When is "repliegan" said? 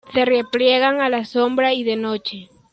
0.25-0.99